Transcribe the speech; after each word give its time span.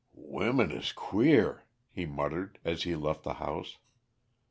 "Women 0.15 0.71
is 0.71 0.93
queer," 0.93 1.65
he 1.91 2.07
muttered, 2.07 2.57
as 2.65 2.81
he 2.81 2.95
left 2.95 3.21
the 3.21 3.35
house. 3.35 3.77